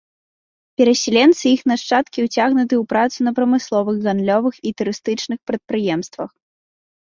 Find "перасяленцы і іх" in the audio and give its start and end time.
0.81-1.59